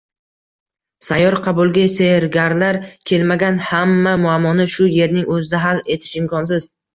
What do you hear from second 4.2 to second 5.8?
muammoni shu yerning o‘zida